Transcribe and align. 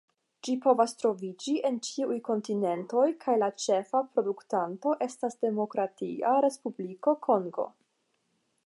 Ĝi 0.45 0.53
povas 0.61 0.93
troviĝi 1.01 1.51
en 1.69 1.77
ĉiuj 1.87 2.17
kontinentoj, 2.29 3.05
kaj 3.27 3.35
la 3.43 3.51
ĉefa 3.67 4.03
produktanto 4.15 4.95
estas 5.09 5.39
Demokratia 5.47 6.35
Respubliko 6.49 7.17
Kongo. 7.31 7.73